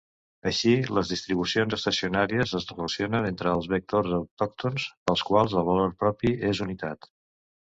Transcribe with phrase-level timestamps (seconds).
[0.51, 6.35] Així, les distribucions estacionàries es relacionen amb els vectors autòctons pels quals el valor propi
[6.53, 7.11] és unitat.